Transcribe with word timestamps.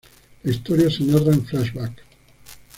La 0.41 0.51
historia 0.51 0.89
se 0.89 1.03
narra 1.03 1.31
en 1.31 1.45
flashback. 1.45 1.93